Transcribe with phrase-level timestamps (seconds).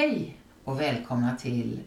[0.00, 1.80] Hej och välkomna till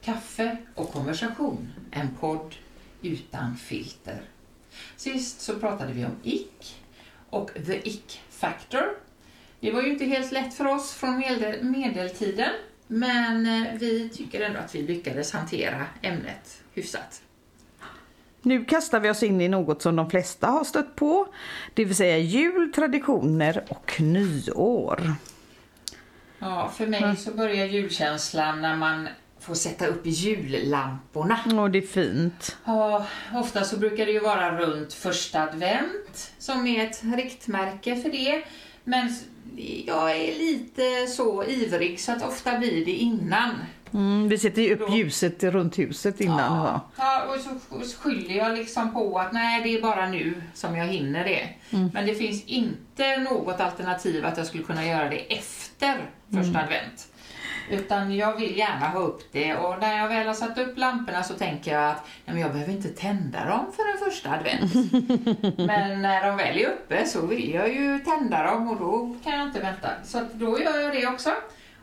[0.00, 2.54] Kaffe och konversation, en podd
[3.02, 4.20] utan filter.
[4.96, 6.76] Sist så pratade vi om ick
[7.30, 8.82] och the ick factor.
[9.60, 12.50] Det var ju inte helt lätt för oss från medel medeltiden,
[12.86, 17.22] men eh, vi tycker ändå att vi lyckades hantera ämnet hyfsat.
[18.42, 21.26] Nu kastar vi oss in i något som de flesta har stött på,
[21.74, 25.14] det vill säga jul, traditioner och nyår.
[26.40, 29.08] Ja, för mig så börjar julkänslan när man
[29.40, 31.62] får sätta upp jullamporna.
[31.62, 32.56] Och det är fint.
[32.64, 38.10] Ja, ofta så brukar det ju vara runt första advent som är ett riktmärke för
[38.10, 38.44] det.
[38.84, 39.14] Men
[39.86, 43.50] jag är lite så ivrig så att ofta blir det innan.
[43.94, 46.38] Mm, vi sätter ju upp Då- ljuset runt huset innan.
[46.56, 47.24] Ja, Ja.
[47.28, 47.34] ja
[47.68, 51.24] och så skyller jag liksom på att nej, det är bara nu som jag hinner
[51.24, 51.48] det.
[51.92, 57.06] Men det finns inte något alternativ att jag skulle kunna göra det efter första advent.
[57.70, 61.22] Utan jag vill gärna ha upp det och när jag väl har satt upp lamporna
[61.22, 64.74] så tänker jag att nej, men jag behöver inte tända dem för den första advent.
[65.58, 69.38] men när de väl är uppe så vill jag ju tända dem och då kan
[69.38, 69.88] jag inte vänta.
[70.04, 71.30] Så då gör jag det också.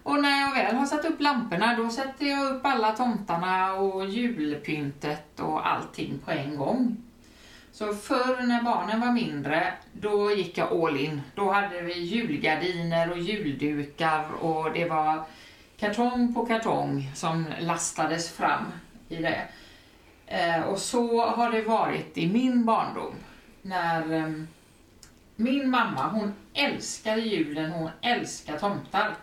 [0.07, 4.05] Och när jag väl har satt upp lamporna då sätter jag upp alla tomtarna och
[4.05, 6.97] julpyntet och allting på en gång.
[7.71, 11.21] Så förr när barnen var mindre, då gick jag all in.
[11.35, 15.23] Då hade vi julgardiner och juldukar och det var
[15.77, 18.65] kartong på kartong som lastades fram
[19.09, 19.41] i det.
[20.25, 23.15] Eh, och så har det varit i min barndom.
[23.61, 24.47] När ehm,
[25.35, 29.15] min mamma, hon älskar julen, hon älskar tomtar.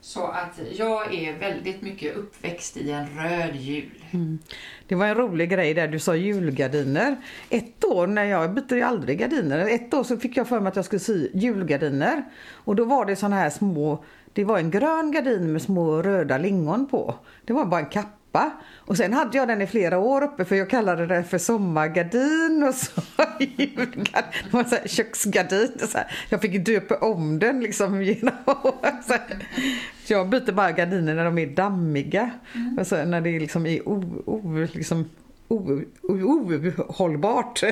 [0.00, 4.04] Så att jag är väldigt mycket uppväxt i en röd jul.
[4.10, 4.38] Mm.
[4.86, 7.16] Det var en rolig grej där du sa julgardiner.
[7.50, 9.58] Ett år när jag byter ju aldrig gardiner.
[9.58, 12.24] Ett år så fick jag för mig att jag skulle sy julgardiner.
[12.52, 16.38] Och då var det sådana här små, det var en grön gardin med små röda
[16.38, 17.14] lingon på.
[17.44, 18.17] Det var bara en kappa.
[18.76, 22.64] Och sen hade jag den i flera år uppe för jag kallade den för sommargardin
[22.68, 23.00] och så
[23.40, 24.06] julgardin.
[24.50, 25.72] Så här köksgardin.
[25.78, 26.06] Så här.
[26.28, 28.34] Jag fick döpa om den liksom genom.
[29.06, 29.46] Så här.
[30.06, 32.30] Jag byter bara gardiner när de är dammiga.
[32.78, 35.10] Och så när det är liksom är o, o, liksom,
[35.48, 37.62] ohållbart.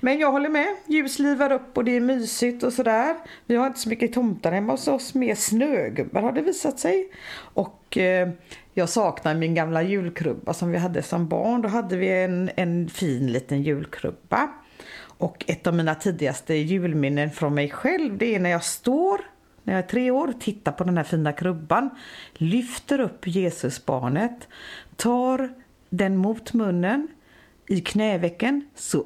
[0.00, 0.76] Men jag håller med.
[0.86, 3.16] Ljus livar upp och det är mysigt och sådär.
[3.46, 5.14] Vi har inte så mycket tomtar hemma hos oss.
[5.14, 7.08] Mer snögubbar har det visat sig.
[7.36, 8.28] Och eh,
[8.78, 11.62] jag saknar min gamla julkrubba som vi hade som barn.
[11.62, 14.48] Då hade vi en, en fin liten julkrubba.
[14.98, 19.20] Och ett av mina tidigaste julminnen från mig själv det är när jag står
[19.62, 21.90] när jag är tre år, tittar på den här fina krubban,
[22.34, 24.48] lyfter upp Jesusbarnet,
[24.96, 25.54] tar
[25.90, 27.08] den mot munnen,
[27.68, 29.04] i knävecken så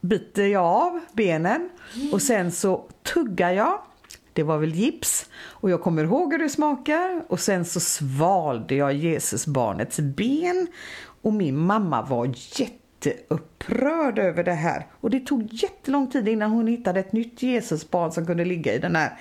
[0.00, 1.70] biter jag av benen
[2.12, 3.82] och sen så tuggar jag.
[4.32, 5.26] Det var väl gips.
[5.34, 7.24] Och jag kommer ihåg hur det smakar.
[7.28, 10.66] Och sen så svalde jag Jesusbarnets ben.
[11.22, 14.86] Och min mamma var jätteupprörd över det här.
[15.00, 18.78] Och det tog jättelång tid innan hon hittade ett nytt Jesusbarn som kunde ligga i
[18.78, 19.18] den här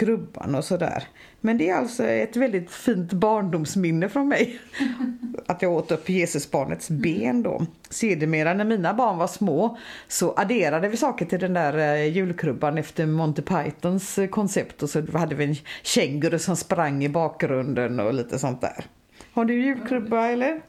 [0.00, 1.04] krubban och sådär.
[1.40, 4.60] Men det är alltså ett väldigt fint barndomsminne från mig.
[5.46, 7.66] Att jag åt upp Jesusbarnets ben då.
[7.90, 9.78] Sedermera när mina barn var små
[10.08, 14.90] så adderade vi saker till den där eh, julkrubban efter Monty Pythons eh, koncept och
[14.90, 18.84] så hade vi en känguru som sprang i bakgrunden och lite sånt där.
[19.32, 20.60] Har du julkrubba eller?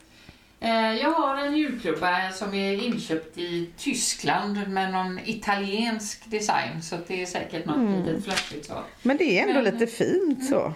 [0.63, 6.97] Eh, Jag har en julklubba som är inköpt i Tyskland med någon italiensk design så
[7.07, 8.73] det är säkert något litet flashigt så.
[9.01, 10.73] Men det är ändå Men- lite fint så.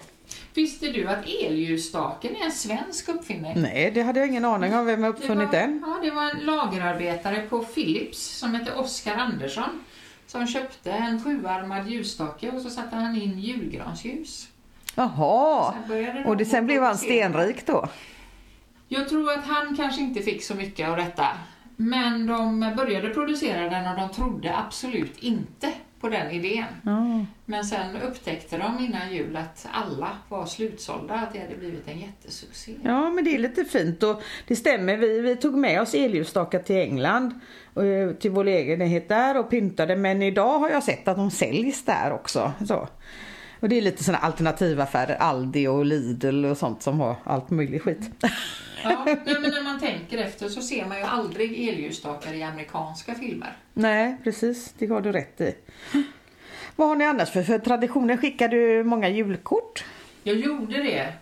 [0.54, 3.52] Visste du att elljusstaken är en svensk uppfinning?
[3.56, 5.82] Nej, det hade jag ingen aning om vem har uppfunnit var, den.
[5.86, 9.84] Ja, det var en lagerarbetare på Philips som hette Oskar Andersson
[10.26, 14.48] som köpte en sjuarmad ljusstake och så satte han in julgransljus.
[14.94, 17.88] Jaha, Sen de och det, sen blev han stenrik då?
[18.88, 21.26] Jag tror att han kanske inte fick så mycket av detta.
[21.76, 26.64] Men de började producera den och de trodde absolut inte på den idén.
[26.82, 27.24] Ja.
[27.44, 31.98] Men sen upptäckte de innan jul att alla var slutsålda, att det hade blivit en
[31.98, 32.72] jättesuccé.
[32.82, 34.96] Ja, men det är lite fint och det stämmer.
[34.96, 37.40] Vi, vi tog med oss elljusstakar till England,
[37.76, 39.96] eh, till vår lägenhet där och pyntade.
[39.96, 42.52] Men idag har jag sett att de säljs där också.
[42.68, 42.88] Så.
[43.60, 47.82] Och det är lite sådana alternativaffärer, Aldi och Lidl och sånt som har allt möjligt
[47.82, 48.10] skit.
[48.82, 53.56] Ja, men när man tänker efter så ser man ju aldrig elljusstakar i amerikanska filmer.
[53.74, 54.74] Nej, precis.
[54.78, 55.54] Det har du rätt i.
[56.76, 58.16] Vad har ni annars för, för traditioner?
[58.16, 59.84] Skickar du många julkort?
[60.22, 61.12] Jag gjorde det.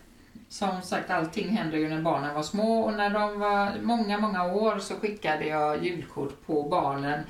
[0.49, 4.45] Som sagt, allting hände ju när barnen var små och när de var många, många
[4.45, 7.21] år så skickade jag julkort på barnen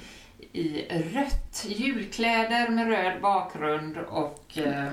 [0.52, 1.64] i rött.
[1.68, 4.92] Julkläder med röd bakgrund och eh,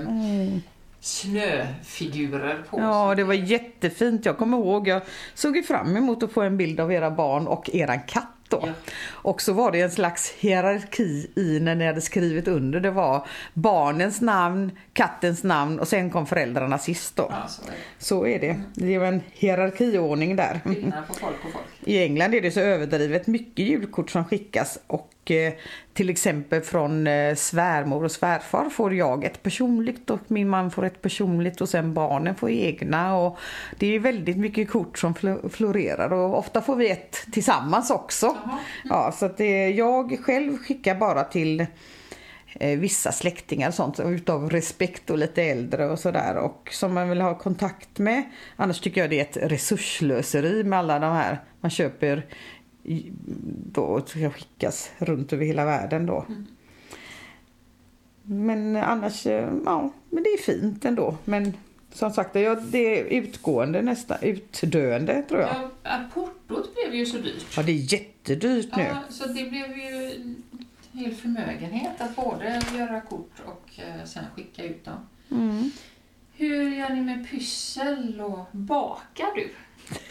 [1.02, 2.80] snöfigurer på.
[2.80, 4.26] Ja, det var jättefint.
[4.26, 5.02] Jag kommer ihåg, jag
[5.34, 8.28] såg ju fram emot att få en bild av era barn och eran katt.
[8.50, 8.68] Ja.
[9.08, 12.80] Och så var det en slags hierarki i när ni hade skrivit under.
[12.80, 17.26] Det var barnens namn, kattens namn och sen kom föräldrarna sist då.
[17.30, 17.76] Ja, så är det.
[17.98, 18.60] Så är det.
[18.74, 20.60] Det var en hierarkiordning där.
[21.08, 21.64] På folk och folk.
[21.80, 25.10] I England är det så överdrivet mycket julkort som skickas och
[25.92, 30.84] till exempel från eh, svärmor och svärfar får jag ett personligt och min man får
[30.84, 33.38] ett personligt och sen barnen får egna och
[33.78, 38.36] det är väldigt mycket kort som flo- florerar och ofta får vi ett tillsammans också.
[38.84, 41.66] Ja, så att det, jag själv skickar bara till
[42.54, 47.08] eh, vissa släktingar och sånt utav respekt och lite äldre och sådär och som man
[47.08, 48.22] vill ha kontakt med.
[48.56, 52.26] Annars tycker jag det är ett resurslöseri med alla de här man köper
[53.72, 56.26] då ska skickas runt över hela världen då.
[58.22, 61.16] Men annars, eh, ja, men det är fint ändå.
[61.24, 61.52] Men
[61.92, 65.50] som sagt, det är- utgående nästan, utdöende tror jag.
[65.50, 67.46] Ja, ja, portot blev ju så dyrt.
[67.56, 68.82] Ja, det är jättedyrt nu.
[68.82, 70.42] Ja, så det blev ju en
[70.92, 74.94] hel förmögenhet att både göra kort och eh, sen skicka ut dem.
[75.30, 75.70] Mm.
[76.34, 79.50] Hur gör ni med pyssel och bakar du?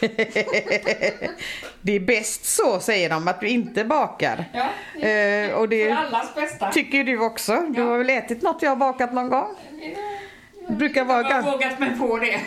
[1.84, 4.44] Det är bäst så säger de, att du inte bakar.
[4.52, 4.68] Ja,
[5.08, 6.70] Eh, och det för allas bästa.
[6.72, 7.52] tycker du också.
[7.68, 7.86] Du Ja.
[7.86, 9.48] har väl ätit något jag har bakat någon gång?
[10.68, 11.50] Jag Brukar vara ganska...
[11.50, 12.40] vågat mig på det.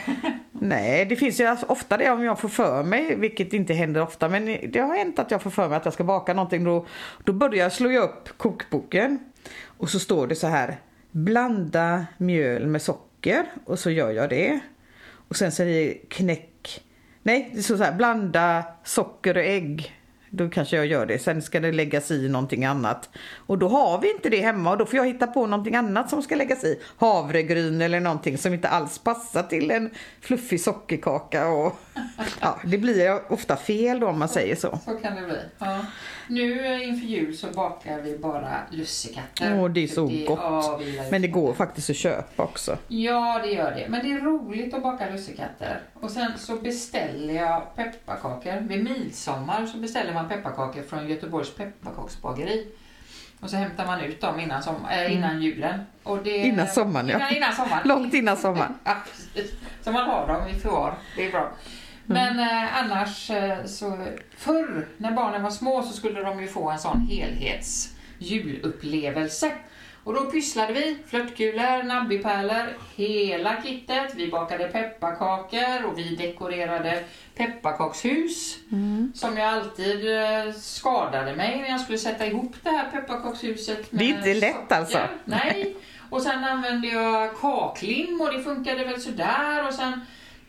[0.51, 4.29] Nej, det finns ju ofta det om jag får för mig, vilket inte händer ofta,
[4.29, 6.63] men det har hänt att jag får för mig att jag ska baka någonting.
[6.63, 6.85] Då,
[7.23, 9.19] då börjar jag slå upp kokboken
[9.77, 10.75] och så står det så här,
[11.11, 14.59] blanda mjöl med socker och så gör jag det.
[15.27, 16.49] Och sen så är det knäck,
[17.25, 19.93] nej det står så här, blanda socker och ägg.
[20.29, 21.19] Då kanske jag gör det.
[21.19, 23.09] Sen ska det läggas i någonting annat.
[23.47, 26.09] Och då har vi inte det hemma och då får jag hitta på någonting annat
[26.09, 26.79] som ska läggas i.
[26.97, 29.89] Havregryn eller någonting som inte alls passar till en
[30.21, 31.47] fluffig sockerkaka.
[31.47, 31.79] Och,
[32.41, 34.79] ja, det blir ofta fel då om man säger så.
[34.85, 35.37] Så kan det bli.
[35.59, 35.85] Ja.
[36.27, 39.59] Nu eh, inför jul så bakar vi bara lussekatter.
[39.59, 40.39] Åh, det är så För gott.
[40.41, 40.79] ja,
[41.11, 42.77] Men det går faktiskt att köpa också.
[42.87, 43.85] Ja, det gör det.
[43.89, 45.81] Men det är roligt att baka lussekatter.
[45.93, 48.61] Och sen så beställer jag pepparkakor.
[48.61, 52.67] Vid midsommar så beställer man pepparkakor från Göteborgs pepparkaksbageri.
[53.39, 55.79] Och så hämtar man ut dem innan, som, äh, innan julen.
[56.03, 56.49] Och det, Mm.
[56.49, 57.15] Innan sommaren, ja.
[57.17, 57.81] Innan, innan sommaren.
[57.87, 58.73] Långt innan sommaren.
[58.83, 59.51] Ja, precis.
[59.81, 60.93] Så man har dem i förvar.
[61.15, 61.51] Det är bra.
[62.05, 64.05] Men eh, annars eh, så
[64.37, 69.51] förr när barnen var små så skulle de ju få en sån helhets julupplevelse.
[70.05, 74.15] Och då pysslade vi flörtkulor, nabbipärlor, hela kittet.
[74.15, 77.03] Vi bakade pepparkakor och vi dekorerade
[77.35, 78.57] pepparkakshus.
[79.13, 83.87] Som jag alltid eh, skadade mig när jag skulle sätta ihop det här pepparkakshuset.
[83.89, 84.75] Det är inte lätt socker.
[84.75, 84.99] alltså.
[85.25, 85.75] Nej.
[86.09, 89.67] Och sen använde jag kaklim och det funkade väl sådär.
[89.67, 90.01] Och sen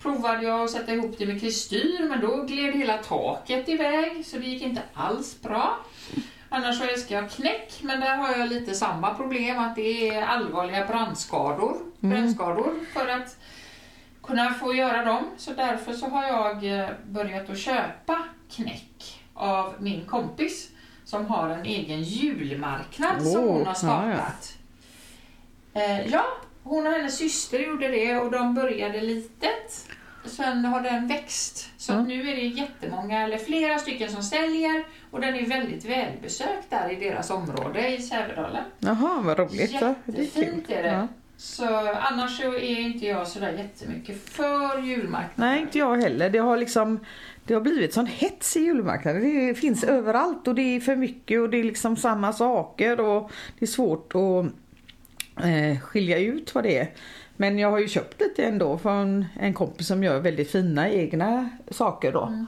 [0.03, 4.37] provade jag att sätta ihop det med kristyr men då gled hela taket iväg så
[4.37, 5.79] det gick inte alls bra.
[6.56, 10.22] Annars så älskar jag knäck men där har jag lite samma problem att det är
[10.22, 13.36] allvarliga brandskador, brännskador för att
[14.22, 15.25] kunna få göra dem.
[15.36, 20.70] Så därför så har jag eh, börjat att köpa knäck av min kompis
[21.05, 23.75] som har en egen julmarknad som Åh, hon har ja, ja.
[23.75, 24.58] startat.
[25.75, 26.25] Eh, ja,
[26.63, 29.89] hon och hennes syster gjorde det och de började litet.
[30.27, 31.71] Sen har den växt.
[31.77, 35.85] Så att nu är det jättemånga, eller flera stycken som säljer och den är väldigt
[35.85, 38.65] välbesökt där i deras område i Sävedalen.
[38.79, 39.73] Jaha, vad roligt.
[39.81, 40.89] Ja, det är Jättefint är det.
[40.89, 41.09] Ja.
[41.37, 41.67] Så
[42.01, 45.51] annars så är inte jag sådär jättemycket för julmarknader.
[45.51, 46.31] Nej, inte jag heller.
[46.31, 47.01] Det har liksom
[47.45, 49.47] det har blivit sån hets i julmarknaden.
[49.47, 53.31] Det finns överallt och det är för mycket och det är liksom samma saker och
[53.59, 54.47] det är svårt att
[55.45, 56.89] eh, skilja ut vad det är.
[57.36, 61.50] Men jag har ju köpt lite ändå från en kompis som gör väldigt fina egna
[61.70, 62.44] saker då.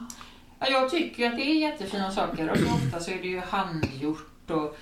[0.59, 4.51] Ja, jag tycker att det är jättefina saker och ofta så är det ju handgjort
[4.51, 4.77] och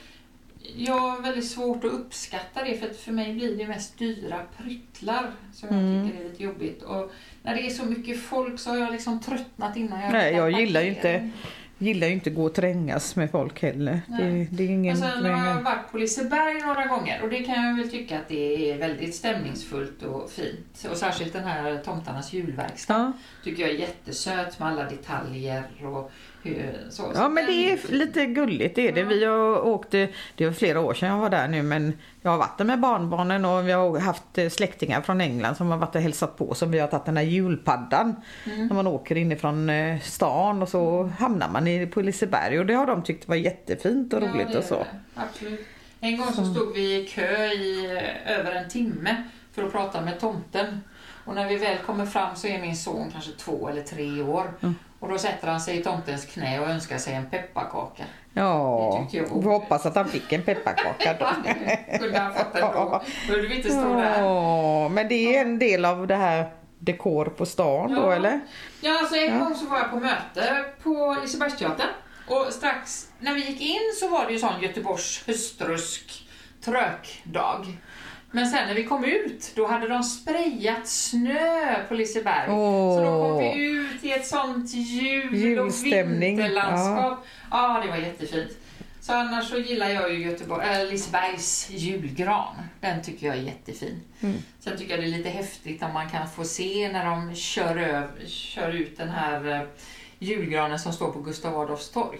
[0.76, 4.40] jag har väldigt svårt att uppskatta det för att för mig blir det mest dyra
[4.58, 6.10] pryttlar som jag Mm.
[6.10, 6.84] tycker är lite jobbigt.
[6.84, 7.12] Och
[7.44, 10.52] när det är så mycket folk så har jag liksom tröttnat innan jag Nej, jag
[10.52, 11.30] gillar ju inte
[11.80, 14.02] Gillar ju inte att gå och trängas med folk heller.
[14.08, 17.44] Det, det är ingen Och sen har jag varit på Liseberg några gånger och det
[17.44, 20.88] kan jag väl tycka att det är väldigt stämningsfullt och fint.
[20.92, 23.12] Och särskilt den här Tomtarnas julverkstad Ja.
[23.44, 26.12] tycker jag är jättesöt med alla detaljer och
[26.48, 27.12] hur, så.
[27.16, 29.00] Ja men det är lite gulligt det är det.
[29.00, 29.08] Ja.
[29.08, 32.32] Vi har åkt, eh, det var flera år sedan jag var där nu men jag
[32.32, 35.78] har varit där med barnbarnen och vi har haft eh, släktingar från England som har
[35.78, 38.16] varit och hälsat på som vi har tagit den här julpaddan.
[38.46, 38.68] Mm.
[38.68, 42.74] När man åker inifrån eh, stan och så hamnar man i, på Liseberg och det
[42.74, 44.86] har de tyckt var jättefint och Ja, roligt är och så.
[46.00, 50.02] En gång så stod vi i kö i eh, över en timme för att prata
[50.02, 50.82] med tomten.
[51.26, 54.54] Och när vi väl kommer fram så är min son kanske två eller tre år.
[54.62, 54.76] Mm.
[55.00, 58.04] Och då sätter han sig i tomtens knä och önskar sig en pepparkaka.
[58.34, 61.26] Ja, vi hoppas att han fick en pepparkaka då.
[62.00, 63.02] Kunde han fått den då.
[63.28, 64.22] Behövde vi inte stå där.
[64.22, 66.50] Ja, men det är en del av det här
[66.80, 68.14] dekor på stan då Ja.
[68.16, 68.40] eller?
[68.82, 69.40] Ja, alltså en Ja.
[69.44, 71.88] gång så var jag på möte på Lisebergsteatern.
[72.28, 76.28] Och strax när vi gick in så var det ju sån Göteborgs höstrusk
[76.66, 77.66] trökdag.
[78.38, 82.46] Men sen när vi kom ut, då hade de sprayat snö på Liseberg.
[82.48, 87.26] Så då kom vi ut i ett sånt jul och vinterlandskap.
[87.52, 87.82] Ja.
[87.86, 88.52] det var jättefint.
[89.02, 92.56] Så annars så gillar jag ju Göteborg, äh, Lisebergs julgran.
[92.82, 94.02] Den tycker jag är jättefin.
[94.22, 94.36] Mm.
[94.60, 97.78] Sen tycker jag det är lite häftigt om man kan få se när de kör,
[97.78, 99.62] över, kör ut den här eh,
[100.20, 102.20] julgranen som står på Gustav Adolfs torg.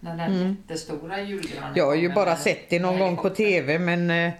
[0.00, 0.56] Den Mm.
[0.68, 3.30] jättestora julgranen Jag har ju bara sett det någon gång på.
[3.30, 4.32] TV men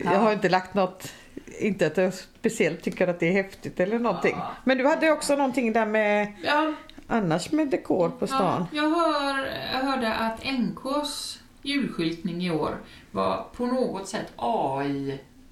[0.00, 0.18] eh, jag Ja.
[0.18, 1.12] har inte lagt något,
[1.58, 4.36] inte att jag speciellt tycker att det är häftigt eller någonting.
[4.38, 4.50] Ja.
[4.64, 6.72] Men du hade också någonting där med Ja,
[7.06, 8.66] annars med dekor på stan.
[8.72, 12.76] Ja, jag, hör, jag hörde att NKs julskyltning i år
[13.10, 14.32] var på något sätt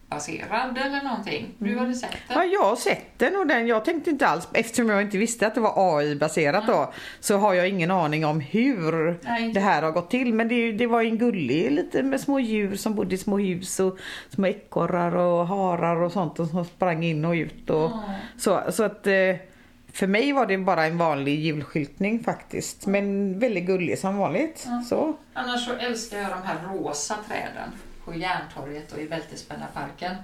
[0.08, 1.54] AI-baserad eller någonting.
[1.58, 1.78] Du Mm.
[1.78, 2.50] hade sett Ja, den?
[2.50, 5.54] jag har sett den och den, jag tänkte inte alls, eftersom jag inte visste att
[5.54, 9.90] det var AI-baserat då, så har jag ingen aning om hur Nej, det här har
[9.92, 10.34] gått till.
[10.34, 13.80] Men det, det var en gullig lite med små djur som bodde i små hus
[13.80, 13.98] och
[14.30, 18.04] små ekorrar och harar och sånt och som sprang in och ut och Ja.
[18.38, 18.62] så.
[18.72, 19.12] Så att eh,
[19.92, 22.86] för mig var det bara en vanlig julskyltning faktiskt.
[22.86, 24.64] Men väldigt gullig som vanligt.
[24.66, 24.82] Ja.
[24.88, 25.16] Så.
[25.34, 27.70] Annars så älskar jag de här rosa träden
[28.06, 30.14] på Järntorget och i Bältespännarparken.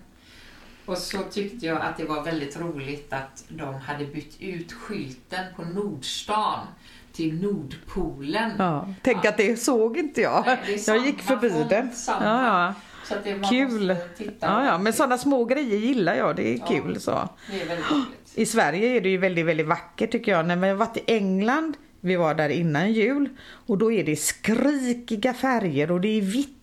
[0.86, 5.44] Och så tyckte jag att det var väldigt roligt att de hade bytt ut skylten
[5.56, 6.66] på Nordstan
[7.12, 8.50] till Nordpolen.
[8.58, 8.88] Ja.
[9.02, 10.42] Tänk att det såg inte jag.
[10.46, 11.90] Nej, jag gick förbi den.
[12.06, 12.74] Ja, ja.
[13.04, 13.96] Så det, Kul.
[14.40, 16.36] Ja, ja, men sådana små grejer gillar jag.
[16.36, 16.66] Det är Ja.
[16.66, 17.28] kul så.
[17.50, 18.32] Det är väldigt roligt.
[18.34, 20.46] I Sverige är det ju väldigt, väldigt vackert tycker jag.
[20.46, 23.28] När vi har varit i England, vi var där innan jul
[23.66, 26.61] och då är det skrikiga färger och det är vitt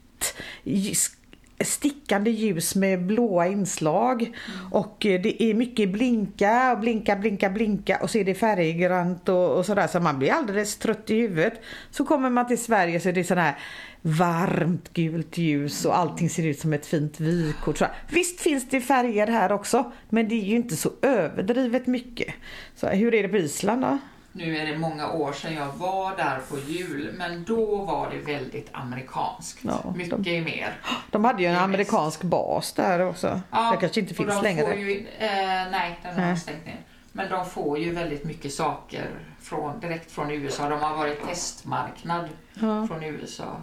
[1.64, 4.38] stickande ljus med blåa inslag
[4.72, 9.30] och eh, det är mycket blinka och blinka, blinka, blinka och så är det färggrant
[9.30, 11.54] och, och sådär så man blir alldeles trött i huvudet.
[11.92, 13.58] Så kommer man till Sverige så är det sådana här
[14.02, 17.78] varmt gult ljus och allting ser ut som ett fint vykort.
[17.78, 17.86] Så.
[18.10, 22.34] Visst finns det färger här också men det är ju inte så överdrivet mycket.
[22.76, 23.98] Så hur är det på Island då?
[24.32, 28.18] Nu är det många år sedan jag var där på jul, men då var det
[28.34, 29.60] väldigt amerikanskt.
[29.62, 30.74] Ja, Mycket de- mer.
[31.12, 33.42] De hade ju en amerikansk bas där också.
[33.52, 34.76] Ja, det kanske inte finns längre.
[34.76, 35.28] Ju, eh,
[35.72, 36.80] nej, den har stängt ner.
[37.12, 39.10] Men de får ju väldigt mycket saker
[39.42, 40.70] från, direkt från USA.
[40.70, 42.88] De har varit testmarknad Ja.
[42.88, 43.56] från USA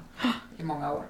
[0.58, 1.04] i många år.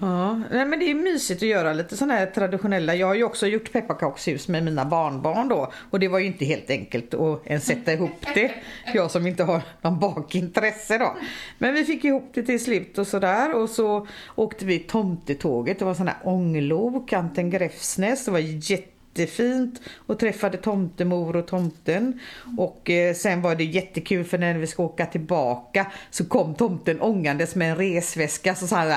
[0.00, 2.94] Ja, nej, men det är mysigt att göra lite sådana här traditionella.
[2.94, 6.44] Jag har ju också gjort pepparkakshus med mina barnbarn då och det var ju inte
[6.44, 8.52] helt enkelt att ens sätta ihop det.
[8.94, 11.16] Jag som inte har någon bakintresse då.
[11.58, 15.78] Men vi fick ihop det till slut och sådär och så åkte vi tomtetåget.
[15.78, 18.24] Det var sån här ånglok, Anten Gräfsnäs.
[18.24, 22.20] Det var jättefint och träffade tomtemor och tomten.
[22.58, 27.00] Och eh, sen var det jättekul för när vi ska åka tillbaka så kom tomten
[27.00, 28.54] ångandes med en resväska.
[28.54, 28.92] Så sa han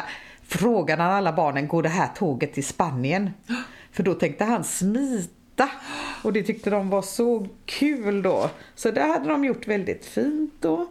[0.51, 3.31] frågade han alla barnen, går det här tåget till Spanien?
[3.91, 5.69] För då tänkte han smita.
[6.23, 8.49] Och det tyckte de var så kul då.
[8.75, 10.87] Så det hade de gjort väldigt fint då.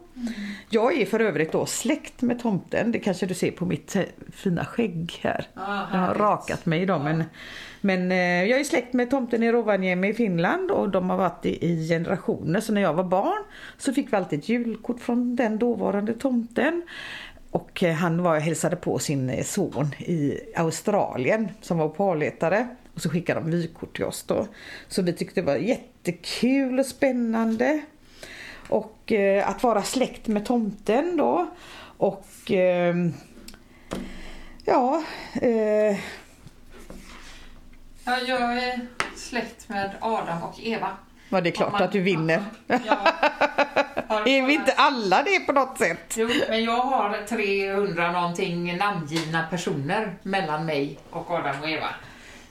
[0.69, 2.93] Jag är för övrigt då släkt med tomten.
[2.93, 4.03] Det kanske du ser på mitt eh,
[4.33, 5.47] fina skägg här.
[5.55, 7.25] Ja, Jag har rakat mig då men,
[7.81, 11.47] men eh, jag är släkt med tomten i Rovaniemi i Finland och de har varit
[11.47, 12.61] i, i generationer.
[12.61, 13.43] Så när jag var barn
[13.79, 16.83] så fick vi alltid ett julkort från den dåvarande tomten.
[17.51, 22.69] Och eh, han var och hälsade på sin eh, son i Australien som var parletare.
[22.95, 24.47] Och så skickade de vykort till oss då.
[24.89, 27.81] Så vi tyckte det var jättekul och spännande.
[28.69, 31.51] Och eh, att vara släkt med tomten då.
[31.97, 32.95] Och eh,
[34.65, 35.03] ja,
[35.43, 35.97] eh,
[38.05, 40.97] Ja, jag är släkt med Adam och Eva
[41.31, 42.45] var det Om klart man- att du vinner.
[42.67, 42.77] Ja,
[44.09, 46.15] har Är vi inte alla det på något sätt?
[46.17, 51.89] Jo, men jag har 300 någonting namngivna personer mellan mig och Adam och Eva.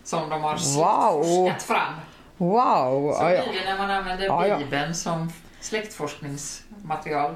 [0.03, 1.51] Som de har Wow.
[1.59, 1.93] fram.
[2.37, 3.13] Wow!
[3.13, 3.43] Så Ja, ja.
[3.51, 4.57] blir det när man använder Ja, ja.
[4.57, 5.31] Bibeln som
[5.61, 7.35] släktforskningsmaterial.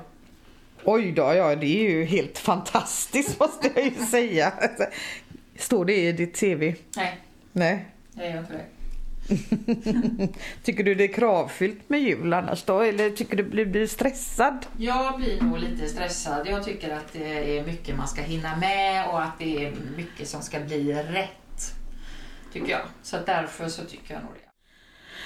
[0.86, 4.54] Oj då, ja det är ju helt fantastiskt måste jag ju säga.
[5.58, 6.74] Står det i ditt CV?
[6.96, 7.18] Nej,
[7.52, 7.86] Nej.
[8.12, 8.66] det gör inte det.
[10.64, 12.80] Tycker du det är kravfyllt med jul annars då?
[12.80, 14.66] Eller tycker du blir, blir stressad?
[14.78, 16.48] Jag blir nog lite stressad.
[16.48, 20.28] Jag tycker att det är mycket man ska hinna med och att det är mycket
[20.28, 21.76] som ska bli rätt.
[22.54, 22.82] tycker jag.
[23.02, 24.40] Så därför så tycker jag nog det.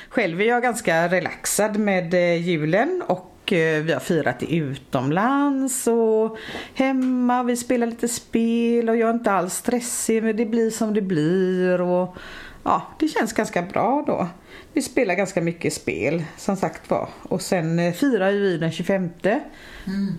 [0.10, 6.38] Själv är jag ganska relaxad med eh, julen och eh, vi har firat utomlands och
[6.74, 7.44] hemma.
[7.44, 11.01] Vi spelar lite spel och jag är inte alls stressig men det blir som det
[11.01, 12.18] blir och
[12.67, 14.27] ja, det känns ganska bra då.
[14.74, 19.09] Vi spelar ganska mycket spel som sagt var och sen eh, firar vi den 25
[19.24, 20.13] mm.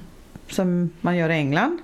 [0.48, 1.78] som man gör i England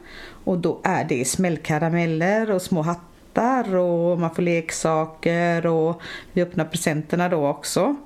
[0.44, 6.02] och då är det smällkarameller och små hattar hattar och man får leksaker och
[6.33, 7.97] vi öppnar presenterna då också.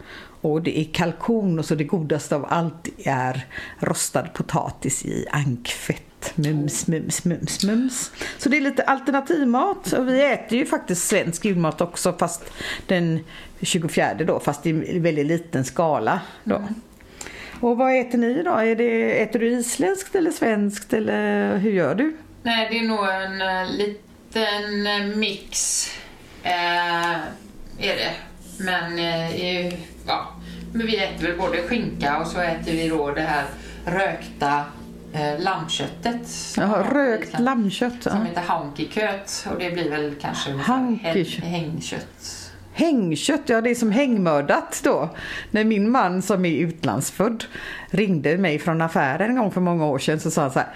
[0.41, 3.47] Och det är kalkon och så det godaste av allt är
[3.79, 6.08] rostad potatis i ankfett.
[6.35, 8.13] Mums, mums, mums, mums.
[8.39, 12.53] Så det är lite alternativmat och vi äter ju faktiskt svensk julmat också fast
[12.87, 13.25] den
[13.61, 16.57] 24 då fast i väldigt liten skala då.
[16.57, 16.75] Mm.
[17.61, 18.51] Och vad äter ni då?
[18.51, 22.17] Är det, äter du isländskt eller svenskt eller hur gör du?
[22.43, 25.87] Nej, det är nog en uh, lite liten eh, mix
[26.43, 27.13] eh,
[27.79, 28.15] är det.
[28.59, 29.75] Men eh,
[30.07, 30.29] ja,
[30.73, 33.45] men vi äter väl både skinka och så äter vi då det här
[33.87, 34.65] rökta
[35.13, 36.29] eh, lammköttet.
[36.57, 38.03] Jaha, rökt lammkött.
[38.03, 40.51] Som heter hankiköt och det blir väl kanske
[41.43, 42.45] hängkött.
[42.73, 45.09] Hängkött, ja det är som hängmördat då.
[45.51, 47.45] När min man som är utlandsfödd
[47.91, 50.69] ringde mig från affären en gång för många år sedan så sa han så här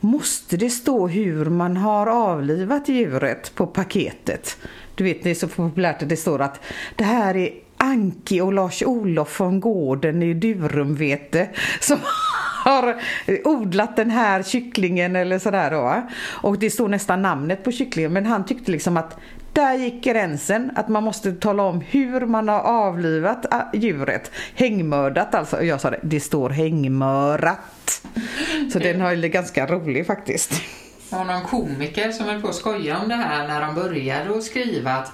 [0.00, 4.56] Måste det stå hur man har avlivat djuret på paketet?
[4.94, 6.60] Du vet, det är så populärt att det står att
[6.96, 11.48] det här är Anki och Lars-Olof från gården i Durumvete
[11.80, 11.98] som
[12.64, 12.96] har
[13.44, 16.02] odlat den här kycklingen eller sådär då.
[16.22, 19.18] Och det står nästan namnet på kycklingen men han tyckte liksom att
[19.52, 24.30] där gick gränsen att man måste tala om hur man har avlivat ah, djuret.
[24.54, 25.56] Hängmördat alltså.
[25.56, 28.02] Och jag sa det, det står hängmörat.
[28.72, 30.50] Så den har ju ganska rolig faktiskt.
[31.10, 34.36] Det var någon komiker som höll på att skoja om det här när de började
[34.36, 35.12] att skriva att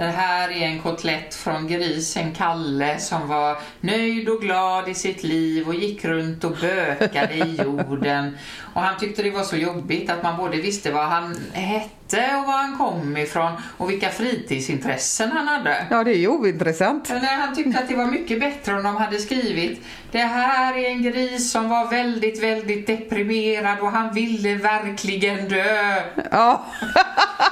[0.00, 5.22] det här är en kotlett från grisen Kalle som var nöjd och glad i sitt
[5.22, 8.38] liv och gick runt och bökade i jorden.
[8.74, 12.46] Och han tyckte det var så jobbigt att man både visste vad han hette och
[12.46, 15.86] var han kom ifrån och vilka fritidsintressen han hade.
[15.90, 17.08] Ja, det är ju ointressant.
[17.08, 20.88] Men han tyckte att det var mycket bättre om de hade skrivit Det här är
[20.88, 26.02] en gris som var väldigt, väldigt deprimerad och han ville verkligen dö.
[26.30, 26.66] Ja.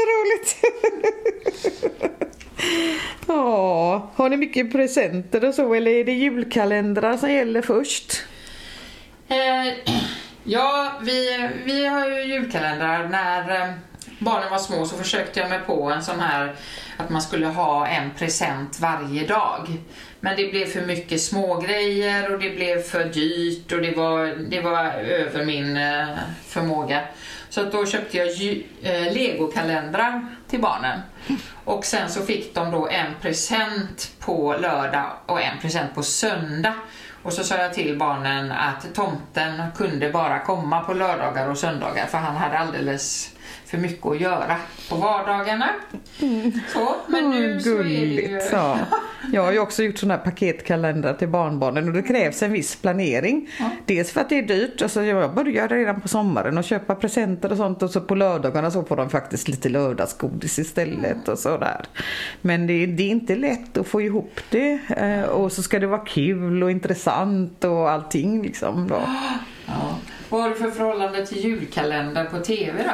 [0.00, 0.56] Jätteroligt!
[3.26, 8.22] ja, har ni mycket presenter och så eller är det julkalendrar som gäller först?
[9.28, 9.92] Eh,
[10.44, 13.08] ja, vi, vi har ju julkalendrar.
[13.08, 13.72] När eh,
[14.18, 16.56] barnen var små så försökte jag mig på en sån här
[16.96, 19.68] att man skulle ha en present varje dag.
[20.20, 24.60] Men det blev för mycket smågrejer och det blev för dyrt och det var, det
[24.60, 26.08] var över min eh,
[26.46, 27.00] förmåga.
[27.50, 28.28] Så då köpte jag
[28.82, 31.00] eh, legokalendrar till barnen.
[31.64, 36.74] Och sen så fick de då en present på lördag och en present på söndag.
[37.22, 42.06] Och så sa jag till barnen att tomten kunde bara komma på lördagar och söndagar
[42.06, 43.34] för han hade alldeles
[43.70, 44.56] för mycket att göra
[44.88, 45.68] på vardagarna.
[46.20, 46.52] Mm.
[46.72, 48.40] Så, men nu oh, så är det ju...
[48.52, 48.78] Ja.
[49.32, 52.76] Jag har ju också gjort sådana här paketkalendrar till barnbarnen och det krävs en viss
[52.76, 53.48] planering.
[53.58, 53.70] Ja.
[53.86, 57.50] Dels för att det är dyrt, alltså jag började redan på sommaren och köpa presenter
[57.50, 61.84] och sånt och så på lördagarna så får de faktiskt lite lördagsgodis istället och sådär.
[62.40, 65.86] Men det, det är inte lätt att få ihop det eh, och så ska det
[65.86, 69.02] vara kul och intressant och allting liksom då.
[69.66, 69.98] Ja.
[70.28, 72.90] Vad har du för förhållande till julkalendern på TV då?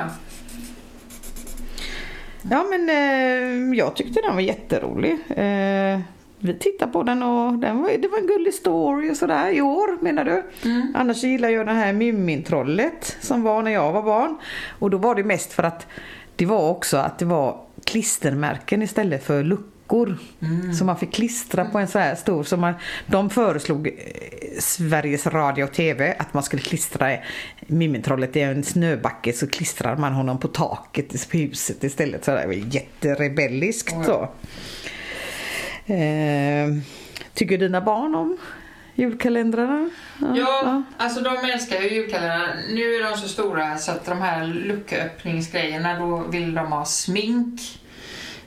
[2.51, 5.13] Ja men eh, jag tyckte den var jätterolig.
[5.13, 6.01] Eh,
[6.39, 9.61] vi tittade på den och den var, det var en gullig story och sådär i
[9.61, 10.43] år menar du?
[10.65, 10.93] Mm.
[10.97, 14.37] Annars gillar jag det här Mumintrollet som var när jag var barn.
[14.79, 15.87] Och då var det mest för att
[16.37, 20.75] det var också att det var klistermärken istället för luckor dockor mm.
[20.75, 22.44] som man fick klistra på en så här stor.
[22.44, 22.75] Så man,
[23.07, 23.92] de föreslog eh,
[24.59, 27.16] Sveriges Radio och TV att man skulle klistra
[27.66, 32.25] Mumintrollet i en snöbacke så klistrar man honom på taket på huset istället.
[32.25, 34.29] Så det var jätterebelliskt så.
[35.92, 36.68] Eh,
[37.35, 38.38] tycker dina barn om
[38.94, 39.90] julkalendrarna?
[40.20, 42.55] Ja, ja, alltså de älskar ju julkalendrarna.
[42.75, 47.61] Nu är de så stora så att de här lucköppningsgrejerna då vill de ha smink.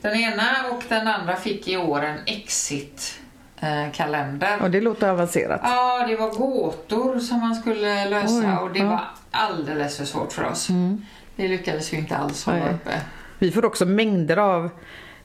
[0.00, 4.62] Den ena och den andra fick i år en Exit-kalender.
[4.62, 5.60] Och det låter avancerat.
[5.64, 8.86] Ja, det var gåtor som man skulle lösa Oj, och det ja.
[8.86, 10.68] var alldeles för svårt för oss.
[10.68, 11.06] Mm.
[11.36, 13.00] Det lyckades vi inte alls hålla uppe.
[13.38, 14.70] Vi får också mängder av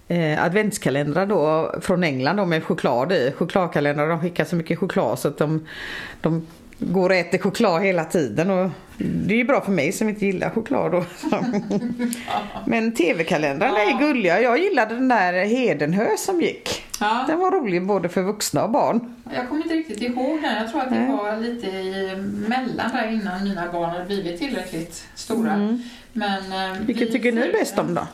[0.08, 3.34] eh, adventskalendrar då från England då, med choklad i.
[3.38, 5.68] Chokladkalendrar, de skickar så mycket choklad så att de,
[6.22, 6.48] de
[6.80, 8.50] går och äter choklad hela tiden.
[8.50, 11.06] Och det är ju bra för mig som inte gillar choklad då.
[12.66, 14.42] Men tv-kalendrarna är gulliga.
[14.42, 16.84] Jag gillade den där Hedenhö som gick.
[17.00, 17.26] Ja.
[17.28, 19.16] Den var rolig både för vuxna och barn.
[19.36, 20.56] Jag kommer inte riktigt ihåg den.
[20.56, 21.12] Jag tror att det Nej.
[21.18, 22.16] var lite i
[22.48, 25.78] mellan där innan mina barn hade blivit tillräckligt stora.
[26.14, 26.40] Men,
[26.72, 28.08] eh, Vilken vi tycker ni bäst om då?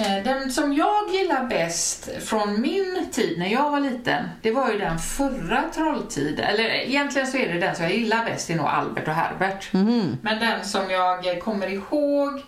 [0.00, 4.72] Eh, Den som jag gillar bäst från min tid när jag var liten, det var
[4.72, 6.44] ju den förra Trolltiden.
[6.44, 9.14] Eller egentligen så är det den som jag gillar bäst, det är nog Albert och
[9.14, 9.72] Herbert.
[9.72, 10.18] Mhm.
[10.22, 12.42] Men den som jag kommer ihåg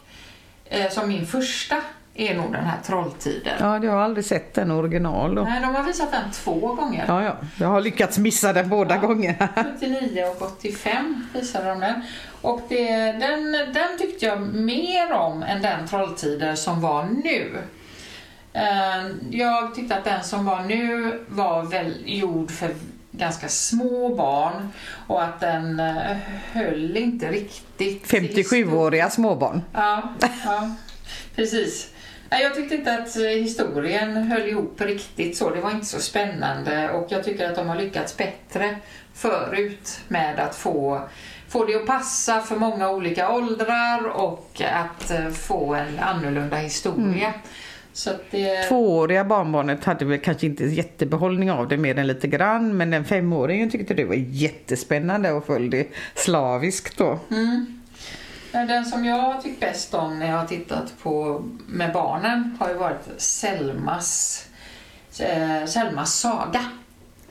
[0.65, 1.81] eh, som min första
[2.15, 3.53] är nog den här Trolltiden.
[3.61, 5.43] Ja, jag har aldrig sett den original då.
[5.43, 7.05] Nej, de har visat den två gånger.
[7.09, 7.37] Ja, ja.
[7.61, 9.49] Jag har lyckats missa den båda gångerna.
[9.81, 12.03] 79 och 85 visade de den.
[12.41, 17.59] Och det, den, den tyckte jag mer om än den Trolltider som var nu.
[18.53, 22.75] Eh, Jag tyckte att den som var nu var väl gjord för
[23.11, 24.69] ganska små barn
[25.07, 26.17] och att den eh,
[26.53, 28.07] höll inte riktigt.
[28.13, 29.63] 57-åriga småbarn.
[29.73, 30.03] Ja,
[30.45, 30.71] ja,
[31.37, 31.91] precis.
[32.35, 35.51] Nej, Jag tyckte inte att eh, historien höll ihop riktigt så.
[35.51, 38.77] Det var inte så spännande och jag tycker att de har lyckats bättre
[39.13, 41.01] förut med att få,
[41.49, 47.35] få det att passa för många olika åldrar och att eh, få en annorlunda historia.
[47.93, 48.63] Så att det...
[48.63, 52.77] Tvååriga barnbarnet hade väl kanske inte jättebehållning av det mer än lite grann.
[52.77, 57.19] Men den femåringen tyckte det var jättespännande och följde slaviskt då.
[57.31, 57.81] Mm.
[58.55, 62.69] Den som jag har tyckt bäst om när jag har tittat på med barnen har
[62.69, 64.47] ju varit Selmas,
[65.19, 66.65] eh, Selmas saga.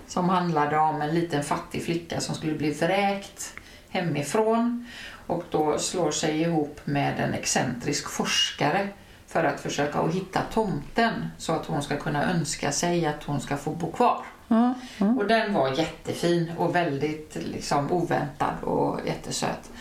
[0.08, 3.54] Som handlade om en liten fattig flicka som skulle bli vräkt
[3.90, 4.88] hemifrån
[5.28, 8.88] och då slår sig ihop med en excentrisk forskare
[9.28, 13.42] för att försöka att hitta tomten så att hon ska kunna önska sig att hon
[13.42, 14.26] ska få bo kvar.
[14.48, 15.06] Ja, ja.
[15.06, 19.72] Och den var jättefin och väldigt liksom, oväntad och jättesöt.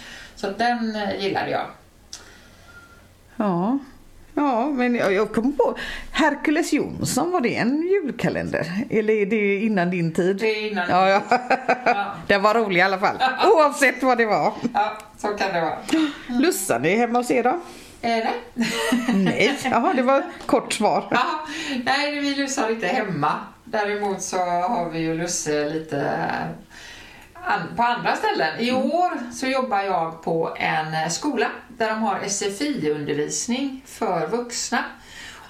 [0.43, 1.67] Så den eh, gillade jag.
[3.37, 3.79] Ja,
[4.35, 5.77] ja men jag, jag kom på
[6.11, 8.67] Hercules Jonsson, var det en julkalender?
[8.91, 10.37] Eller är det innan din tid?
[10.37, 10.91] Det är innan...
[10.91, 11.23] Ja, ja.
[11.85, 13.17] Ja, Den var rolig i alla fall.
[13.47, 14.53] Oavsett vad det var.
[14.75, 15.79] ja, så kan det vara.
[16.41, 17.51] Lussan är hemma hos er då?
[17.51, 17.59] Eh,
[18.01, 18.35] nej.
[19.15, 21.05] Nej, jaha det var kort svar.
[21.11, 21.25] Ja,
[21.85, 23.33] nej, vi lussar inte hemma.
[23.65, 26.19] Däremot så har vi ju Lusse lite
[27.77, 28.59] på andra ställen.
[28.59, 34.85] I år så jobbar jag på en eh, skola där de har SFI-undervisning för vuxna.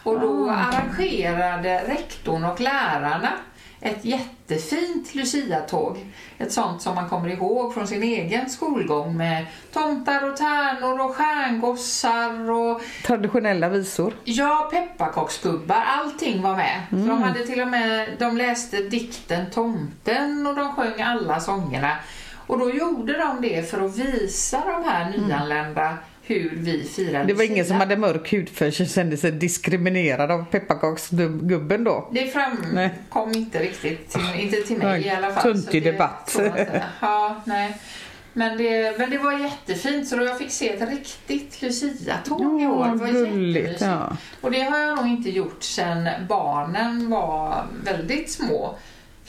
[0.03, 3.33] Och då arrangerade rektorn och lärarna
[3.83, 5.99] ett jättefint Lucia-tåg.
[6.39, 11.17] Ett sånt som man kommer ihåg från sin egen skolgång med tomtar och tärnor och
[11.17, 14.15] stjärngossar och Traditionella visor.
[14.25, 16.81] Ja, pepparkaksgubbar, allting var med.
[16.91, 21.97] Så de hade till och med, de läste dikten Tomten och de sjöng alla sångerna.
[22.47, 27.35] Och då gjorde de det för att visa de här nyanlända hur vi firar Det
[27.35, 32.09] var ingen som hade mörk hudfärg som kände sig diskriminerad av pepparkaksgubben då.
[32.13, 35.63] Det framkom inte riktigt, till, inte till mig i alla fall.
[35.71, 36.41] det debatt.
[37.01, 37.77] Ja, nej.
[38.33, 42.67] Men det, men det var jättefint så då jag fick se ett riktigt Lucia-tåg i
[42.67, 42.87] år.
[42.87, 43.81] Det var gulligt.
[43.81, 44.17] Ja.
[44.41, 48.77] Och det har jag nog inte gjort sedan barnen var väldigt små.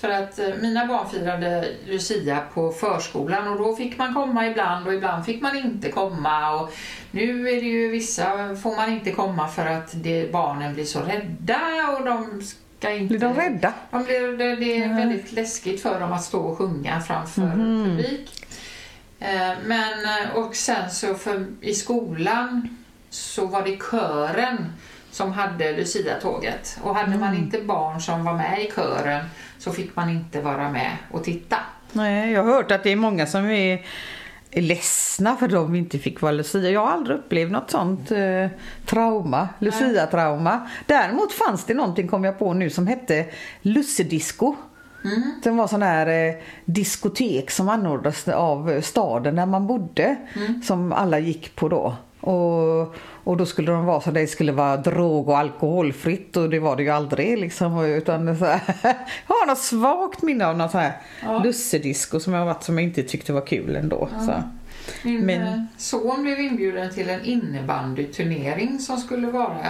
[0.03, 4.87] För att eh, mina barn firade Lucia på förskolan och då fick man komma ibland
[4.87, 6.51] och ibland fick man inte komma.
[6.61, 6.73] Och
[7.11, 10.99] nu är det ju vissa får man inte komma för att det, barnen blir så
[10.99, 11.59] rädda
[11.99, 12.41] och de
[12.79, 13.07] ska inte...
[13.17, 13.73] Blir de rädda?
[13.91, 14.95] De blir, det, det är Ja.
[14.95, 17.83] väldigt läskigt för dem att stå och sjunga framför Mhm.
[17.85, 18.45] publik.
[19.19, 22.77] Eh, Men, eh, och sen så för, i skolan
[23.09, 24.73] så var det kören
[25.11, 26.77] som hade Lucia-tåget.
[26.81, 29.25] Och hade man inte barn som var med i kören
[29.63, 31.57] så fick man inte vara med och titta.
[31.91, 33.85] Nej, jag har hört att det är många som är
[34.51, 36.69] ledsna för att de inte fick vara Lucia.
[36.69, 38.47] Jag har aldrig upplevt något sånt eh,
[38.85, 40.69] trauma, Lucia-trauma.
[40.85, 43.25] Däremot fanns det någonting, kom jag på nu, som hette
[43.61, 44.55] Lussedisco.
[45.05, 45.21] Mm.
[45.43, 50.15] Det var sån här eh, diskotek som anordnades av staden där man bodde.
[50.63, 51.95] Som alla gick på då.
[52.19, 56.59] Och, och då skulle de vara så det skulle vara drog och alkoholfritt och det
[56.59, 57.85] var det ju aldrig liksom.
[57.85, 58.61] Utan så här,
[59.27, 61.41] jag har något svagt minne av något så här Ja.
[61.43, 64.09] lussedisco som jag varit som jag inte tyckte var kul ändå.
[64.25, 64.43] Så.
[65.03, 69.67] Min Men- eh, son blev inbjuden till en innebandyturnering som skulle vara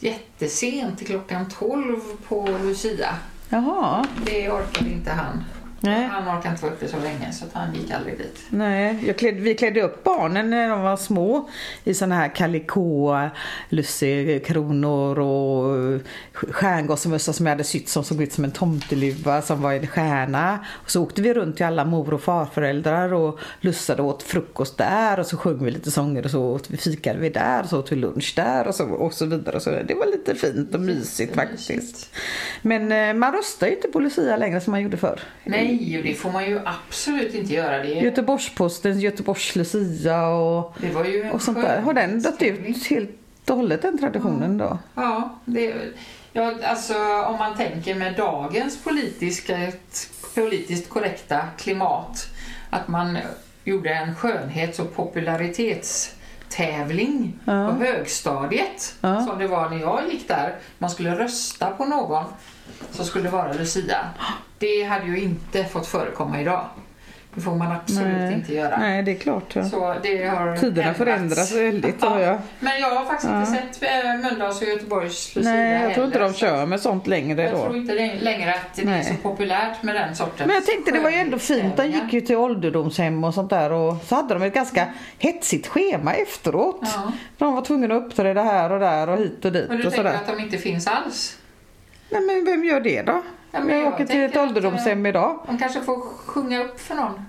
[0.00, 3.14] jättesent till klockan 12 på Lucia.
[3.48, 4.04] Jaha.
[4.26, 5.44] Det orkade inte han.
[5.82, 6.06] Nej.
[6.06, 8.38] Han orkade inte vara uppe så länge så han gick aldrig dit.
[8.50, 11.48] Nej, klädde, vi klädde upp barnen när de var små
[11.84, 13.28] i såna här kalikå,
[13.68, 16.00] lussekronor och
[16.32, 20.58] stjärngossmössa som jag hade sytt som såg ut som en tomteluva som var en stjärna.
[20.72, 25.20] Och så åkte vi runt till alla mor och farföräldrar och lussade åt frukost där
[25.20, 27.78] och så sjöng vi lite sånger och så åt vi, fikade vi där och så
[27.78, 29.56] åt vi lunch där och så, och så vidare.
[29.56, 29.70] Och så.
[29.70, 32.14] Det var lite fint och mysigt faktiskt.
[32.62, 35.20] Men eh, man röstar ju inte på Lucia längre som man gjorde förr.
[35.44, 37.78] Nej, och det får man ju absolut inte göra.
[37.78, 41.80] Det, Göteborgs-Postens Göteborgs Lucia och, det var ju och sånt där.
[41.80, 43.10] Har den dött ut helt
[43.50, 44.78] och hållet den traditionen då?
[44.94, 45.74] Ja, det,
[46.32, 46.94] ja, alltså
[47.26, 49.72] om man tänker med dagens politiska,
[50.34, 52.26] politiskt korrekta klimat
[52.70, 53.18] att man
[53.64, 57.68] gjorde en skönhets och popularitetstävling Ja.
[57.68, 59.26] på högstadiet Ja.
[59.26, 60.54] som det var när jag gick där.
[60.78, 62.24] Man skulle rösta på någon
[62.90, 63.96] som skulle vara Lucia.
[64.62, 66.64] Det hade ju inte fått förekomma idag.
[67.34, 68.76] Det får man absolut inte göra.
[68.78, 69.56] Nej, det är klart.
[69.56, 69.64] Ja.
[69.64, 70.98] Så det har Tiderna ändrats.
[70.98, 72.04] förändras väldigt.
[72.04, 72.38] hör jag.
[72.60, 73.38] Men jag har faktiskt Ja.
[73.40, 77.06] inte sett äh, Mölndals och Göteborgs Lucia Nej, jag tror inte de kör med sånt
[77.06, 77.76] längre Jag tror då.
[77.76, 79.04] inte det- längre att det är Nej.
[79.04, 81.76] så populärt med den sortens Men jag tänkte det var ju ändå fint.
[81.76, 84.86] De gick ju till ålderdomshem och sånt där och så hade de ett ganska
[85.18, 86.80] hetsigt schema efteråt.
[86.82, 87.12] Ja.
[87.38, 89.82] De var tvungna att uppträda här och där och hit och dit Och du och
[89.92, 90.14] tänker sådär.
[90.14, 91.38] att de inte finns alls?
[92.10, 93.22] Nej men vem gör det då?
[93.52, 95.38] Ja, men jag jag åker till ett att, ålderdomshem idag.
[95.46, 97.20] De kanske får sjunga upp för någon?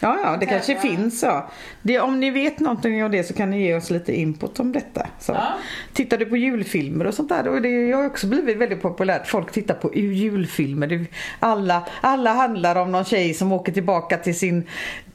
[0.00, 0.78] Ja, ja, det kanske Ja.
[0.80, 1.50] finns ja.
[1.82, 4.72] Det, om ni vet någonting om det så kan ni ge oss lite input om
[4.72, 5.06] detta.
[5.18, 5.32] Så.
[5.32, 5.46] Ja.
[5.92, 7.48] Tittar du på julfilmer och sånt där?
[7.48, 9.26] Och det har också blivit väldigt populärt.
[9.26, 10.86] Folk tittar på julfilmer.
[10.86, 11.06] Det,
[11.40, 14.66] alla, alla handlar om någon tjej som åker tillbaka till sin,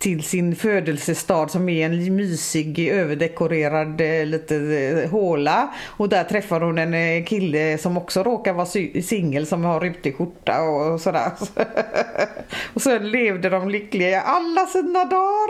[0.04, 5.74] till sin födelsestad som är en mysig överdekorerad eh, lite eh, håla.
[5.86, 8.66] Och där träffar hon en eh, kille som också råkar vara
[9.04, 11.32] singel som har rutig skjorta och sådär.
[12.74, 15.50] och så levde de lyckliga i alla sina dagar.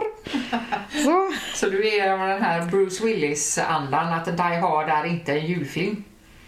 [1.03, 1.31] Så.
[1.53, 6.03] Så du är den här Bruce Willis-andan att Die Hard är inte en julfilm?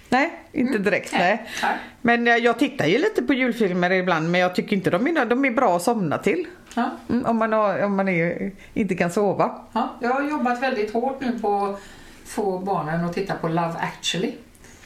[0.09, 1.13] Nej, inte direkt.
[1.13, 1.45] Nej.
[1.61, 1.77] Nej.
[2.01, 5.25] Men eh, jag tittar ju lite på julfilmer ibland men jag tycker inte de är,
[5.25, 6.45] de är bra att somna till.
[6.75, 6.89] Ja.
[7.09, 9.59] Mm, om man, har, om man är, inte kan sova.
[9.73, 9.95] Ja.
[10.01, 11.79] Jag har jobbat väldigt hårt nu på att
[12.25, 14.31] få barnen att titta på Love actually.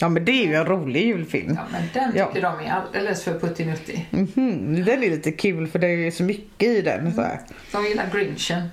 [0.02, 1.54] Ja men det är ju en rolig julfilm.
[1.56, 2.26] Ja, men den Ja.
[2.26, 4.08] tycker de är alldeles för puttinuttig.
[4.12, 7.14] Mhm, Den är lite kul för det är ju så mycket i den.
[7.14, 7.40] Så här.
[7.72, 8.68] De gillar Grinchen.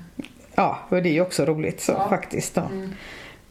[0.55, 2.09] Ja, och det är ju också roligt så Ja.
[2.09, 2.55] faktiskt.
[2.55, 2.63] Då.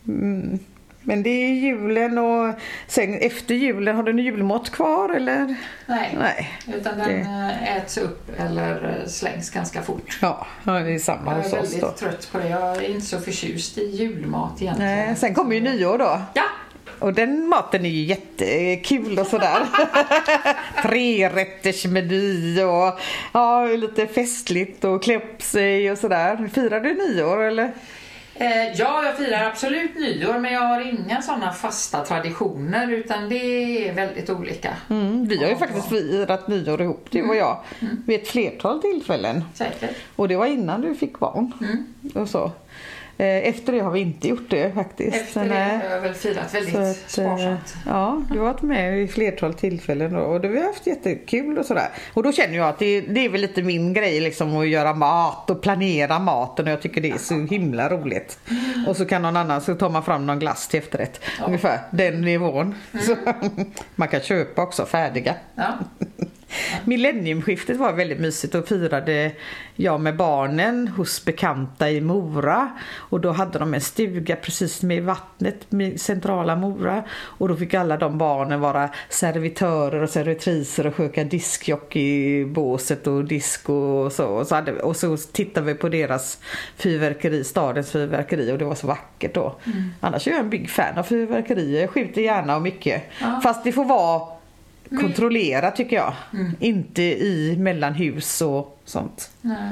[0.08, 0.60] Mm.
[1.08, 2.54] Men det är julen och
[2.88, 5.56] sen efter julen, har du någon julmat kvar eller?
[5.86, 6.50] Nej, Nej.
[6.80, 10.18] utan den eh, äts upp eller eh, slängs ganska fort.
[10.22, 11.92] Ja, det är samma Jag är hos oss väldigt då.
[11.92, 12.50] trött på det.
[12.50, 14.92] Jag är inte så förträtt i julmat egentligen.
[14.96, 16.22] Nej, sen kommer ju nyår då.
[16.34, 16.44] Ja,
[17.00, 19.58] Och den maten är ju jättekul och sådär.
[20.84, 23.00] Trerättersmeny och
[23.34, 26.50] ja, lite festligt och klä upp sig och sådär.
[26.54, 27.72] Firar du nyår eller?
[28.36, 33.36] Eh, ja, jag firar absolut nyår men jag har inga sådana fasta traditioner utan det
[33.90, 34.74] är väldigt olika.
[34.90, 37.60] Mm, vi har ju faktiskt firat nyår ihop, du och jag,
[38.06, 39.44] vid ett flertal tillfällen.
[39.54, 39.96] Säkert.
[40.16, 41.52] Och det var innan du fick barn.
[41.62, 41.86] Mm.
[42.14, 42.52] Och så.
[43.18, 45.18] Eh, Efter det har vi inte gjort det faktiskt.
[45.18, 47.76] Efter det har jag väl firat väldigt att, eh, sparsamt.
[47.86, 51.66] Ja, du har varit med i flertal tillfällen då, och det har haft jättekul och
[51.66, 51.88] sådär.
[52.14, 54.94] Och då känner jag att det, det är väl lite min grej liksom att göra
[54.94, 58.40] mat och planera maten och jag tycker det är så himla roligt.
[58.88, 61.20] Och så kan någon annan, så tar man fram någon glass till efterrätt.
[61.40, 61.46] Ja.
[61.46, 62.76] Ungefär den nivån.
[63.02, 63.16] Så,
[63.96, 65.36] man kan köpa också färdiga.
[65.56, 65.74] Ja.
[66.86, 68.54] Millenniumskiftet var väldigt mysigt.
[68.54, 69.32] Då firade
[69.76, 72.70] jag med barnen hos bekanta i Mora.
[72.96, 77.04] Och då hade de en stuga precis med vattnet med centrala Mora.
[77.12, 83.08] Och då fick alla de barnen vara servitörer och servitriser och sköka diskjock i båset
[83.08, 84.28] och disco och så.
[84.28, 86.40] Och så, hade, och så tittade vi på deras
[86.78, 89.56] fyrverkeri, stadens fyrverkeri och det var så vackert då.
[90.00, 91.82] Annars är jag en big fan av fyrverkerier.
[91.82, 93.04] Jag skjuter gärna och mycket.
[93.22, 93.40] Ja.
[93.44, 94.35] Fast det får vara
[94.90, 96.14] kontrollerat tycker jag.
[96.34, 96.52] Mm.
[96.60, 99.32] Inte i mellan hus och sånt.
[99.42, 99.70] Nej.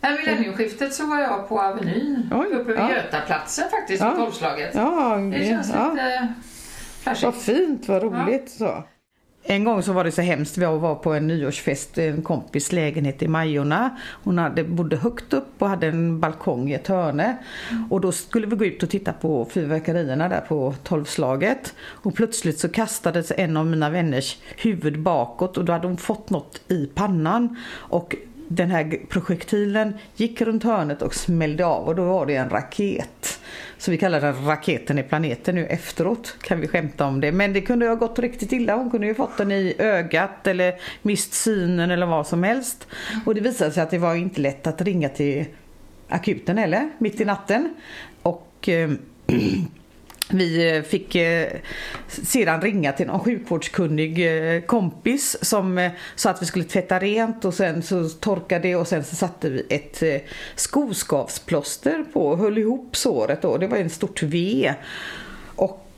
[0.00, 2.90] Nej, millenniumskiftet så var jag på Avenyn Oj, uppe vid ja.
[2.94, 4.10] Götaplatsen faktiskt Ja.
[4.10, 4.70] på tolvslaget.
[4.74, 5.90] Ja, Det känns ja.
[5.92, 6.34] lite
[7.02, 7.24] flashigt.
[7.24, 8.50] Vad fint, vad roligt.
[8.50, 8.84] Så.
[9.48, 12.72] En gång så var det så hemskt, jag var på en nyårsfest i en kompis
[12.72, 13.96] lägenhet i Majorna.
[14.24, 17.36] Hon hade, bodde högt upp och hade en balkong i ett hörne.
[17.90, 21.74] Och då skulle vi gå ut och titta på fyrverkerierna där på tolvslaget.
[21.78, 26.30] Och plötsligt så kastades en av mina vänners huvud bakåt och då hade hon fått
[26.30, 27.56] något i pannan.
[27.72, 28.16] Och
[28.48, 33.40] den här projektilen gick runt hörnet och smällde av och då var det en raket.
[33.78, 37.32] Så vi kallar den raketen i planeten nu efteråt kan vi skämta om det.
[37.32, 38.76] Men det kunde ha gått riktigt illa.
[38.76, 42.86] Hon kunde ju fått den i ögat eller mist synen eller vad som helst.
[43.26, 45.44] Och det visade sig att det var inte lätt att ringa till
[46.08, 47.74] akuten heller, mitt i natten.
[48.22, 48.90] Och eh,
[50.30, 51.48] vi eh, fick eh,
[52.08, 57.54] sedan ringa till någon sjukvårdskunnig eh, kompis som sa att vi skulle tvätta rent och
[57.54, 62.96] sen så torkade det och sen så satte vi ett skoskavsplåster på och höll ihop
[62.96, 63.56] såret då.
[63.56, 64.74] Det var en stort V.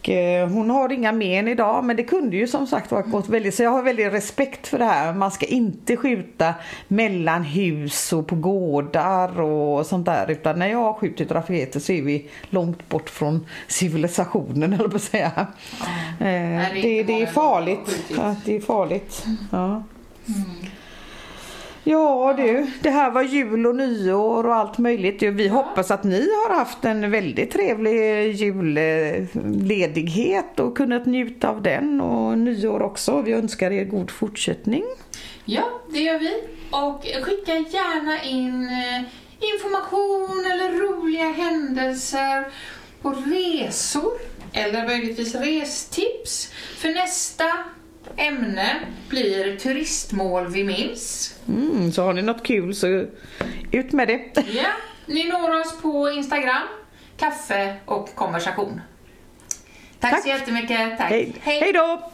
[0.09, 3.29] Och eh, hon har inga men idag men det kunde ju som sagt vara gått
[3.29, 5.13] väldigt så jag har väldigt respekt för det här.
[5.13, 6.55] Man ska inte skjuta
[6.89, 11.93] mellan hus och på gårdar och sånt där utan när jag har skjutit raketer så
[11.93, 15.33] är vi långt bort från civilisationen eller på att säga.
[15.37, 15.87] Ja.
[16.27, 18.05] Eh, Nej, det är det, är farligt.
[18.17, 19.25] Ja, det är farligt.
[19.53, 19.67] Ja.
[19.67, 19.83] Mm.
[21.91, 25.23] Ja du, det här var jul och nyår och allt möjligt.
[25.23, 32.01] Vi hoppas att ni har haft en väldigt trevlig julledighet och kunnat njuta av den
[32.01, 33.23] och nyår också.
[33.23, 34.85] Vi önskar er god fortsättning.
[35.45, 36.43] Ja, det gör vi.
[36.71, 39.03] Och skicka gärna in eh,
[39.55, 42.45] information eller roliga händelser
[43.03, 44.13] på resor
[44.53, 46.53] eller möjligtvis restips.
[46.77, 47.45] För nästa
[48.19, 51.35] ämne blir turistmål vi minns.
[51.49, 52.87] Mm, så har ni något kul så
[53.73, 54.43] ut med det.
[54.53, 54.69] Ja,
[55.07, 56.63] ni når oss på Instagram,
[57.17, 58.81] kaffe och konversation.
[60.01, 60.23] Tack, Tack.
[60.23, 60.99] så jättemycket.
[60.99, 61.11] Tack.
[61.11, 62.13] Hej, hej då!